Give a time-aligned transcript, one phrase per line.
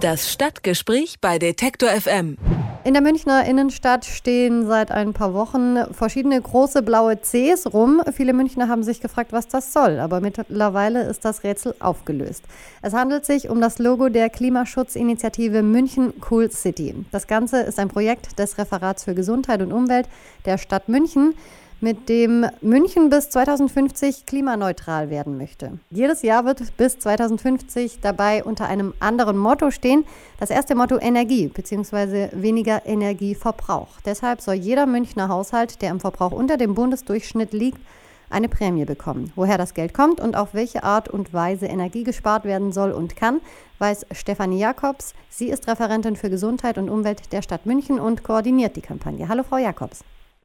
[0.00, 2.38] Das Stadtgespräch bei Detektor FM.
[2.84, 8.00] In der Münchner Innenstadt stehen seit ein paar Wochen verschiedene große blaue Cs rum.
[8.10, 12.44] Viele Münchner haben sich gefragt, was das soll, aber mittlerweile ist das Rätsel aufgelöst.
[12.80, 16.94] Es handelt sich um das Logo der Klimaschutzinitiative München Cool City.
[17.12, 20.08] Das Ganze ist ein Projekt des Referats für Gesundheit und Umwelt
[20.46, 21.34] der Stadt München
[21.80, 25.78] mit dem München bis 2050 klimaneutral werden möchte.
[25.90, 30.04] Jedes Jahr wird bis 2050 dabei unter einem anderen Motto stehen.
[30.38, 32.28] Das erste Motto Energie bzw.
[32.32, 34.00] weniger Energieverbrauch.
[34.04, 37.78] Deshalb soll jeder Münchner Haushalt, der im Verbrauch unter dem Bundesdurchschnitt liegt,
[38.28, 39.32] eine Prämie bekommen.
[39.34, 43.16] Woher das Geld kommt und auf welche Art und Weise Energie gespart werden soll und
[43.16, 43.40] kann,
[43.78, 45.14] weiß Stefanie Jakobs.
[45.28, 49.28] Sie ist Referentin für Gesundheit und Umwelt der Stadt München und koordiniert die Kampagne.
[49.28, 50.04] Hallo, Frau Jakobs.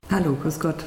[0.10, 0.86] Hallo, grüß Gott.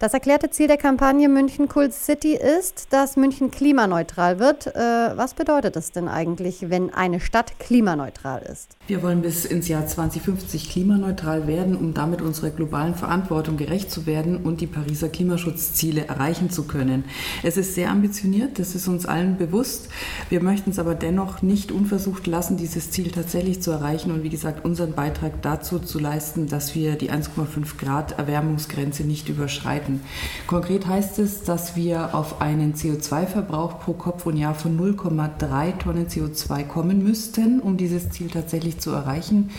[0.00, 4.68] Das erklärte Ziel der Kampagne München Cool City ist, dass München klimaneutral wird.
[4.68, 4.78] Äh,
[5.14, 8.78] was bedeutet es denn eigentlich, wenn eine Stadt klimaneutral ist?
[8.86, 14.06] Wir wollen bis ins Jahr 2050 klimaneutral werden, um damit unserer globalen Verantwortung gerecht zu
[14.06, 17.04] werden und die Pariser Klimaschutzziele erreichen zu können.
[17.42, 19.90] Es ist sehr ambitioniert, das ist uns allen bewusst.
[20.30, 24.30] Wir möchten es aber dennoch nicht unversucht lassen, dieses Ziel tatsächlich zu erreichen und wie
[24.30, 30.00] gesagt unseren Beitrag dazu zu leisten, dass wir die 1,5 Grad Erwärmungsgrenze nicht überschreiten werden.
[30.46, 36.06] Konkret heißt es, dass wir auf einen CO2-Verbrauch pro Kopf und Jahr von 0,3 Tonnen
[36.06, 39.50] CO2 kommen müssten, um dieses Ziel tatsächlich zu erreichen.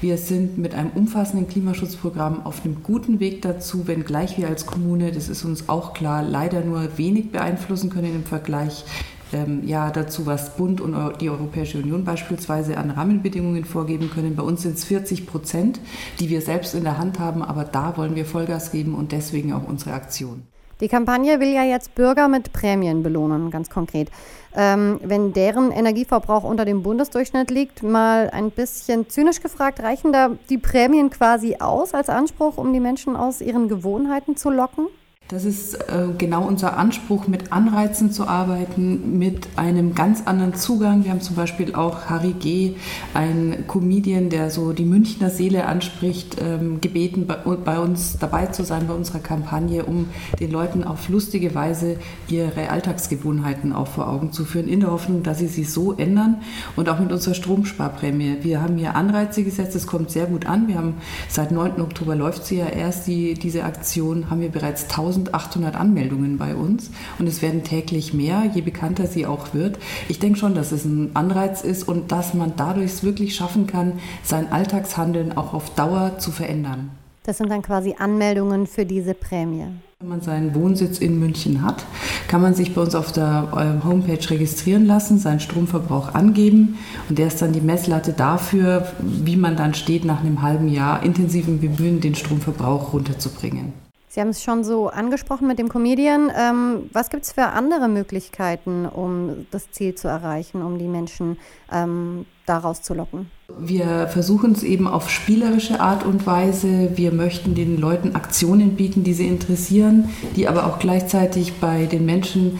[0.00, 5.12] Wir sind mit einem umfassenden Klimaschutzprogramm auf einem guten Weg dazu, wenngleich wir als Kommune,
[5.12, 8.84] das ist uns auch klar, leider nur wenig beeinflussen können im Vergleich
[9.32, 14.36] ähm, ja dazu, was Bund und die Europäische Union beispielsweise an Rahmenbedingungen vorgeben können.
[14.36, 15.80] Bei uns sind es 40 Prozent,
[16.18, 19.52] die wir selbst in der Hand haben, aber da wollen wir Vollgas geben und deswegen
[19.52, 20.42] auch unsere Aktion.
[20.80, 24.08] Die Kampagne will ja jetzt Bürger mit Prämien belohnen, ganz konkret.
[24.56, 30.30] Ähm, wenn deren Energieverbrauch unter dem Bundesdurchschnitt liegt, mal ein bisschen zynisch gefragt, reichen da
[30.48, 34.86] die Prämien quasi aus als Anspruch, um die Menschen aus ihren Gewohnheiten zu locken?
[35.30, 41.04] Das ist äh, genau unser Anspruch, mit Anreizen zu arbeiten, mit einem ganz anderen Zugang.
[41.04, 42.74] Wir haben zum Beispiel auch Harry G.,
[43.14, 48.64] ein Comedian, der so die Münchner Seele anspricht, ähm, gebeten, bei, bei, uns dabei zu
[48.64, 50.08] sein bei unserer Kampagne, um
[50.40, 55.22] den Leuten auf lustige Weise ihre Alltagsgewohnheiten auch vor Augen zu führen, in der Hoffnung,
[55.22, 56.42] dass sie sie so ändern.
[56.74, 58.38] Und auch mit unserer Stromsparprämie.
[58.42, 60.66] Wir haben hier Anreize gesetzt, es kommt sehr gut an.
[60.66, 60.94] Wir haben
[61.28, 61.80] seit 9.
[61.80, 66.54] Oktober läuft sie ja erst, die, diese Aktion, haben wir bereits 1000 1800 Anmeldungen bei
[66.54, 69.78] uns und es werden täglich mehr, je bekannter sie auch wird.
[70.08, 73.66] Ich denke schon, dass es ein Anreiz ist und dass man dadurch es wirklich schaffen
[73.66, 76.90] kann, sein Alltagshandeln auch auf Dauer zu verändern.
[77.24, 79.66] Das sind dann quasi Anmeldungen für diese Prämie.
[80.00, 81.84] Wenn man seinen Wohnsitz in München hat,
[82.26, 86.78] kann man sich bei uns auf der äh, Homepage registrieren lassen, seinen Stromverbrauch angeben
[87.10, 91.02] und der ist dann die Messlatte dafür, wie man dann steht nach einem halben Jahr
[91.02, 93.74] intensiven Bemühen, den Stromverbrauch runterzubringen.
[94.12, 96.32] Sie haben es schon so angesprochen mit dem Comedian.
[96.36, 101.38] Ähm, was gibt es für andere Möglichkeiten, um das Ziel zu erreichen, um die Menschen
[101.72, 103.30] ähm, daraus zu locken?
[103.56, 106.90] Wir versuchen es eben auf spielerische Art und Weise.
[106.96, 112.04] Wir möchten den Leuten Aktionen bieten, die sie interessieren, die aber auch gleichzeitig bei den
[112.04, 112.58] Menschen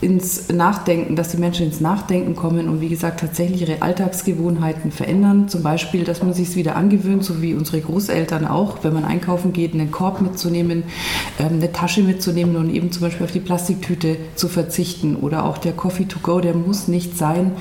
[0.00, 5.48] ins Nachdenken, dass die Menschen ins Nachdenken kommen und wie gesagt tatsächlich ihre Alltagsgewohnheiten verändern.
[5.48, 9.04] Zum Beispiel, dass man sich es wieder angewöhnt, so wie unsere Großeltern auch, wenn man
[9.04, 10.84] einkaufen geht, einen Korb mitzunehmen,
[11.38, 15.16] ähm, eine Tasche mitzunehmen und eben zum Beispiel auf die Plastiktüte zu verzichten.
[15.16, 17.52] Oder auch der Coffee to go, der muss nicht sein.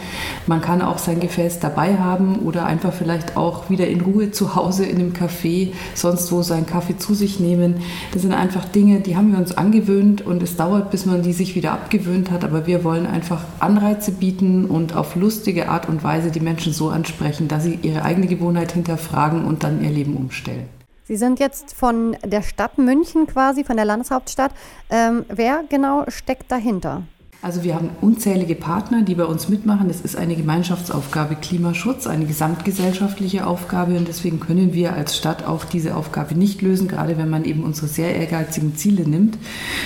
[0.46, 4.56] Man kann auch sein Gefäß dabei haben oder einfach vielleicht auch wieder in Ruhe zu
[4.56, 7.78] Hause in einem Café, sonst wo seinen Kaffee zu sich nehmen.
[8.12, 11.34] Das sind einfach Dinge, die haben wir uns angewöhnt und es dauert, bis man die
[11.34, 16.03] sich wieder abgewöhnt hat, aber wir wollen einfach Anreize bieten und auf lustige Art und
[16.03, 20.15] Weise die Menschen so ansprechen, dass sie ihre eigene Gewohnheit hinterfragen und dann ihr Leben
[20.15, 20.67] umstellen.
[21.03, 24.51] Sie sind jetzt von der Stadt München quasi, von der Landeshauptstadt.
[24.89, 27.03] Ähm, wer genau steckt dahinter?
[27.40, 29.88] Also wir haben unzählige Partner, die bei uns mitmachen.
[29.90, 35.63] Das ist eine Gemeinschaftsaufgabe Klimaschutz, eine gesamtgesellschaftliche Aufgabe und deswegen können wir als Stadt auch
[35.63, 39.38] diese Aufgabe nicht lösen, gerade wenn man eben unsere sehr ehrgeizigen Ziele nimmt.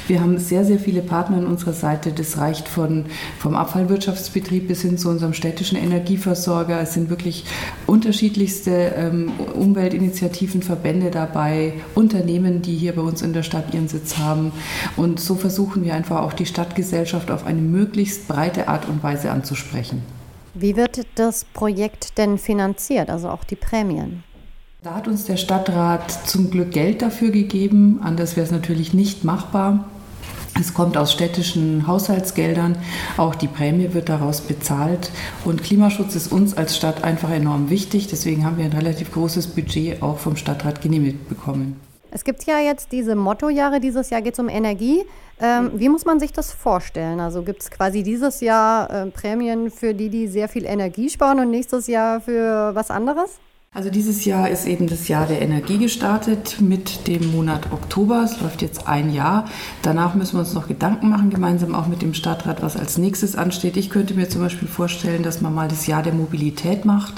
[0.07, 2.13] Wir haben sehr, sehr viele Partner an unserer Seite.
[2.13, 3.05] Das reicht von,
[3.37, 6.79] vom Abfallwirtschaftsbetrieb bis hin zu unserem städtischen Energieversorger.
[6.79, 7.43] Es sind wirklich
[7.85, 14.17] unterschiedlichste ähm, Umweltinitiativen, Verbände dabei, Unternehmen, die hier bei uns in der Stadt ihren Sitz
[14.17, 14.53] haben.
[14.95, 19.03] Und so versuchen wir einfach auch die Stadtgesellschaft auf auf eine möglichst breite Art und
[19.03, 20.03] Weise anzusprechen.
[20.53, 24.23] Wie wird das Projekt denn finanziert, also auch die Prämien?
[24.83, 29.23] Da hat uns der Stadtrat zum Glück Geld dafür gegeben, anders wäre es natürlich nicht
[29.23, 29.85] machbar.
[30.59, 32.75] Es kommt aus städtischen Haushaltsgeldern,
[33.15, 35.11] auch die Prämie wird daraus bezahlt
[35.45, 38.07] und Klimaschutz ist uns als Stadt einfach enorm wichtig.
[38.07, 41.79] Deswegen haben wir ein relativ großes Budget auch vom Stadtrat genehmigt bekommen.
[42.13, 45.05] Es gibt ja jetzt diese Mottojahre, dieses Jahr geht es um Energie.
[45.39, 47.21] Ähm, wie muss man sich das vorstellen?
[47.21, 51.39] Also gibt es quasi dieses Jahr äh, Prämien für die, die sehr viel Energie sparen
[51.39, 53.39] und nächstes Jahr für was anderes?
[53.73, 58.21] Also dieses Jahr ist eben das Jahr der Energie gestartet mit dem Monat Oktober.
[58.25, 59.45] Es läuft jetzt ein Jahr.
[59.81, 63.37] Danach müssen wir uns noch Gedanken machen, gemeinsam auch mit dem Stadtrat, was als nächstes
[63.37, 63.77] ansteht.
[63.77, 67.13] Ich könnte mir zum Beispiel vorstellen, dass man mal das Jahr der Mobilität macht.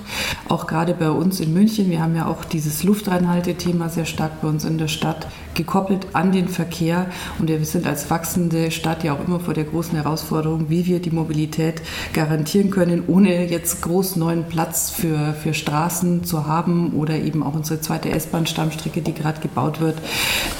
[0.47, 1.89] Auch gerade bei uns in München.
[1.89, 6.31] Wir haben ja auch dieses Luftreinhaltethema sehr stark bei uns in der Stadt gekoppelt an
[6.31, 7.07] den Verkehr.
[7.39, 10.99] Und wir sind als wachsende Stadt ja auch immer vor der großen Herausforderung, wie wir
[10.99, 11.81] die Mobilität
[12.13, 17.53] garantieren können, ohne jetzt groß neuen Platz für, für Straßen zu haben oder eben auch
[17.53, 19.97] unsere zweite S-Bahn-Stammstrecke, die gerade gebaut wird,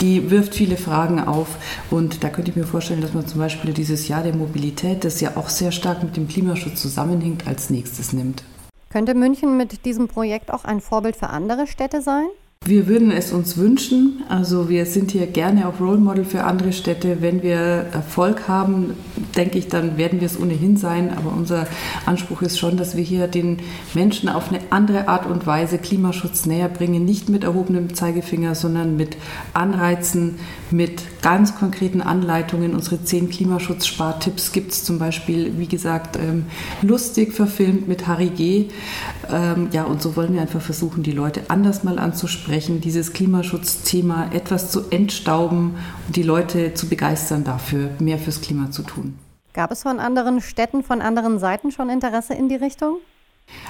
[0.02, 1.48] die wirft viele Fragen auf.
[1.90, 5.22] Und da könnte ich mir vorstellen, dass man zum Beispiel dieses Jahr der Mobilität, das
[5.22, 8.44] ja auch sehr stark mit dem Klimaschutz zusammenhängt, als nächstes nimmt.
[8.90, 12.28] Könnte München mit diesem Projekt auch ein Vorbild für andere Städte sein?
[12.66, 14.24] Wir würden es uns wünschen.
[14.30, 17.18] Also wir sind hier gerne auch Role Model für andere Städte.
[17.20, 18.92] Wenn wir Erfolg haben,
[19.36, 21.12] denke ich, dann werden wir es ohnehin sein.
[21.14, 21.68] Aber unser
[22.06, 23.58] Anspruch ist schon, dass wir hier den
[23.94, 27.04] Menschen auf eine andere Art und Weise Klimaschutz näher bringen.
[27.04, 29.18] Nicht mit erhobenem Zeigefinger, sondern mit
[29.54, 30.36] Anreizen,
[30.72, 32.76] mit ganz konkreten Anleitungen.
[32.76, 36.46] Unsere zehn Klimaschutzspartipps gibt es zum Beispiel, wie gesagt, ähm,
[36.82, 38.68] lustig verfilmt mit Harry G.
[39.30, 43.14] Ähm, ja, und so wollen wir einfach versuchen, die Leute anders mal anzusprechen sprechen, dieses
[43.14, 49.18] Klimaschutzthema etwas zu entstauben und die Leute zu begeistern dafür, mehr fürs Klima zu tun.
[49.54, 52.98] Gab es von anderen Städten, von anderen Seiten schon Interesse in die Richtung?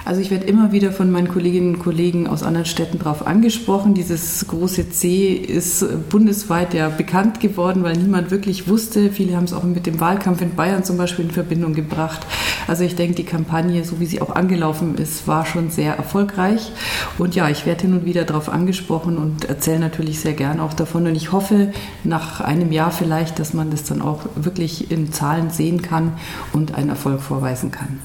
[0.06, 3.94] Also ich werde immer wieder von meinen Kolleginnen und Kollegen aus anderen Städten darauf angesprochen.
[3.94, 9.10] Dieses große C ist bundesweit ja bekannt geworden, weil niemand wirklich wusste.
[9.10, 12.26] Viele haben es auch mit dem Wahlkampf in Bayern zum Beispiel in Verbindung gebracht.
[12.66, 16.72] Also ich denke, die Kampagne, so wie sie auch angelaufen ist, war schon sehr erfolgreich.
[17.16, 20.74] Und ja, ich werde hin und wieder darauf angesprochen und erzähle natürlich sehr gern auch
[20.74, 21.06] davon.
[21.06, 21.72] Und ich hoffe,
[22.04, 26.12] nach einem Jahr vielleicht, dass man das dann auch wirklich in Zahlen sehen kann
[26.52, 28.00] und einen Erfolg vorweisen kann.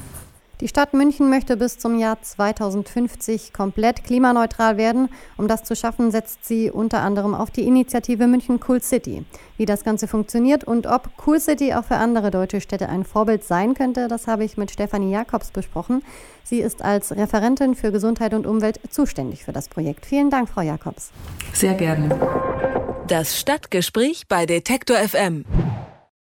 [0.61, 5.07] Die Stadt München möchte bis zum Jahr 2050 komplett klimaneutral werden.
[5.37, 9.23] Um das zu schaffen, setzt sie unter anderem auf die Initiative München Cool City.
[9.55, 13.45] Wie das Ganze funktioniert und ob Cool City auch für andere deutsche Städte ein Vorbild
[13.45, 16.03] sein könnte, das habe ich mit Stefanie Jakobs besprochen.
[16.43, 20.05] Sie ist als Referentin für Gesundheit und Umwelt zuständig für das Projekt.
[20.05, 21.11] Vielen Dank, Frau Jakobs.
[21.53, 22.19] Sehr gerne.
[23.07, 25.45] Das Stadtgespräch bei Detektor FM.